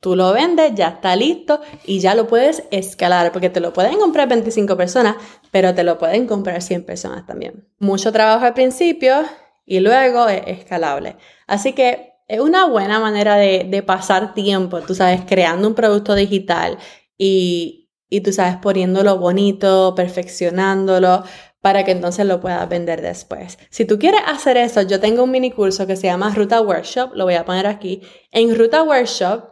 Tú 0.00 0.16
lo 0.16 0.34
vendes, 0.34 0.72
ya 0.74 0.88
está 0.88 1.16
listo 1.16 1.60
y 1.86 1.98
ya 2.00 2.14
lo 2.14 2.26
puedes 2.26 2.64
escalar, 2.70 3.32
porque 3.32 3.48
te 3.48 3.60
lo 3.60 3.72
pueden 3.72 3.98
comprar 3.98 4.28
25 4.28 4.76
personas, 4.76 5.16
pero 5.50 5.74
te 5.74 5.82
lo 5.82 5.96
pueden 5.96 6.26
comprar 6.26 6.60
100 6.60 6.84
personas 6.84 7.26
también. 7.26 7.66
Mucho 7.78 8.12
trabajo 8.12 8.44
al 8.44 8.52
principio 8.52 9.22
y 9.64 9.80
luego 9.80 10.28
es 10.28 10.42
escalable. 10.46 11.16
Así 11.46 11.72
que 11.72 12.12
es 12.28 12.40
una 12.40 12.66
buena 12.66 13.00
manera 13.00 13.36
de, 13.36 13.82
pasar 13.86 14.34
tiempo, 14.34 14.80
tú 14.80 14.94
sabes, 14.94 15.22
creando 15.26 15.68
un 15.68 15.74
producto 15.74 16.14
digital 16.14 16.76
y, 17.16 17.90
y 18.10 18.20
tú 18.20 18.30
sabes, 18.32 18.56
poniéndolo 18.56 19.18
bonito, 19.18 19.94
perfeccionándolo, 19.94 21.24
para 21.64 21.82
que 21.82 21.92
entonces 21.92 22.26
lo 22.26 22.42
puedas 22.42 22.68
vender 22.68 23.00
después. 23.00 23.58
Si 23.70 23.86
tú 23.86 23.98
quieres 23.98 24.20
hacer 24.26 24.58
eso, 24.58 24.82
yo 24.82 25.00
tengo 25.00 25.24
un 25.24 25.30
mini 25.30 25.50
curso 25.50 25.86
que 25.86 25.96
se 25.96 26.08
llama 26.08 26.28
Ruta 26.28 26.60
Workshop, 26.60 27.14
lo 27.14 27.24
voy 27.24 27.36
a 27.36 27.46
poner 27.46 27.66
aquí. 27.66 28.02
En 28.32 28.54
Ruta 28.54 28.82
Workshop 28.82 29.44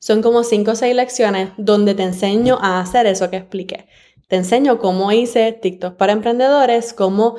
son 0.00 0.20
como 0.20 0.42
5 0.42 0.68
o 0.68 0.74
6 0.74 0.96
lecciones 0.96 1.50
donde 1.58 1.94
te 1.94 2.02
enseño 2.02 2.58
a 2.60 2.80
hacer 2.80 3.06
eso 3.06 3.30
que 3.30 3.36
expliqué. 3.36 3.86
Te 4.26 4.34
enseño 4.34 4.80
cómo 4.80 5.12
hice 5.12 5.52
TikTok 5.52 5.94
para 5.94 6.12
emprendedores, 6.12 6.92
cómo 6.92 7.36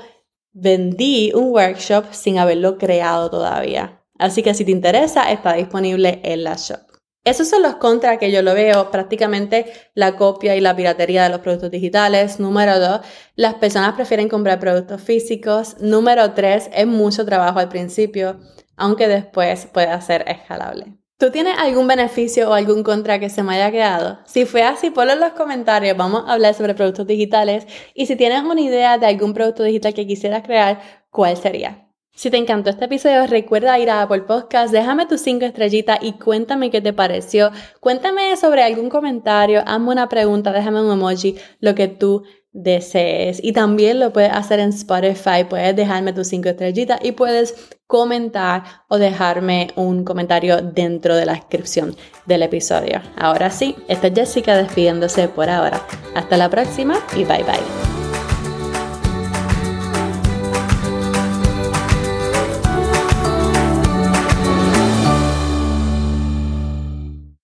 vendí 0.53 1.33
un 1.35 1.51
workshop 1.51 2.05
sin 2.11 2.38
haberlo 2.38 2.77
creado 2.77 3.29
todavía. 3.29 4.01
Así 4.17 4.43
que 4.43 4.53
si 4.53 4.63
te 4.63 4.71
interesa, 4.71 5.29
está 5.29 5.55
disponible 5.55 6.21
en 6.23 6.45
la 6.45 6.55
shop. 6.55 6.90
Esos 7.23 7.47
son 7.49 7.61
los 7.61 7.75
contras 7.75 8.17
que 8.17 8.31
yo 8.31 8.41
lo 8.41 8.55
veo, 8.55 8.89
prácticamente 8.89 9.71
la 9.93 10.15
copia 10.15 10.55
y 10.55 10.61
la 10.61 10.75
piratería 10.75 11.23
de 11.23 11.29
los 11.29 11.41
productos 11.41 11.69
digitales. 11.69 12.39
Número 12.39 12.79
dos, 12.79 13.01
las 13.35 13.53
personas 13.55 13.93
prefieren 13.93 14.27
comprar 14.27 14.59
productos 14.59 15.01
físicos. 15.01 15.75
Número 15.79 16.33
tres, 16.33 16.71
es 16.73 16.87
mucho 16.87 17.23
trabajo 17.23 17.59
al 17.59 17.69
principio, 17.69 18.39
aunque 18.75 19.07
después 19.07 19.67
puede 19.67 20.01
ser 20.01 20.25
escalable. 20.27 20.97
¿Tú 21.19 21.29
tienes 21.29 21.55
algún 21.59 21.87
beneficio 21.87 22.49
o 22.49 22.53
algún 22.53 22.81
contra 22.81 23.19
que 23.19 23.29
se 23.29 23.43
me 23.43 23.53
haya 23.53 23.69
quedado? 23.69 24.17
Si 24.25 24.45
fue 24.45 24.63
así, 24.63 24.89
ponlo 24.89 25.13
en 25.13 25.19
los 25.19 25.33
comentarios. 25.33 25.95
Vamos 25.95 26.23
a 26.25 26.33
hablar 26.33 26.55
sobre 26.55 26.73
productos 26.73 27.05
digitales. 27.05 27.67
Y 27.93 28.07
si 28.07 28.15
tienes 28.15 28.41
una 28.41 28.61
idea 28.61 28.97
de 28.97 29.05
algún 29.05 29.35
producto 29.35 29.61
digital 29.61 29.93
que 29.93 30.07
quisieras 30.07 30.41
crear, 30.41 30.81
¿cuál 31.11 31.37
sería? 31.37 31.90
Si 32.13 32.30
te 32.30 32.38
encantó 32.38 32.70
este 32.70 32.86
episodio, 32.86 33.25
recuerda 33.25 33.80
ir 33.80 33.89
a 33.89 34.01
Apple 34.01 34.22
Podcast, 34.22 34.72
déjame 34.72 35.06
tus 35.06 35.22
cinco 35.22 35.46
estrellitas 35.46 36.00
y 36.01 36.13
cuéntame 36.13 36.70
qué 36.70 36.82
te 36.82 36.94
pareció. 36.94 37.51
Cuéntame 37.80 38.36
sobre 38.38 38.63
algún 38.63 38.89
comentario, 38.89 39.63
hazme 39.65 39.89
una 39.89 40.10
pregunta, 40.10 40.51
déjame 40.51 40.82
un 40.82 40.91
emoji, 40.91 41.38
lo 41.60 41.74
que 41.74 41.88
tú 41.88 42.24
desees. 42.51 43.39
Y 43.44 43.53
también 43.53 44.00
lo 44.00 44.12
puedes 44.12 44.32
hacer 44.32 44.60
en 44.60 44.70
Spotify, 44.70 45.46
puedes 45.50 45.75
dejarme 45.75 46.13
tus 46.13 46.27
cinco 46.27 46.50
estrellitas 46.50 47.00
y 47.01 47.13
puedes 47.13 47.56
comentar 47.88 48.63
o 48.88 48.98
dejarme 48.98 49.70
un 49.75 50.03
comentario 50.03 50.62
dentro 50.62 51.15
de 51.15 51.25
la 51.25 51.34
descripción 51.34 51.96
del 52.25 52.44
episodio. 52.44 53.01
Ahora 53.18 53.50
sí, 53.50 53.75
esta 53.88 54.08
es 54.08 54.13
Jessica 54.13 54.56
despidiéndose 54.56 55.27
por 55.27 55.50
ahora. 55.50 55.82
Hasta 56.13 56.38
la 56.38 56.50
próxima 56.50 56.96
y 57.15 57.24
bye 57.24 57.44
bye. 57.44 58.00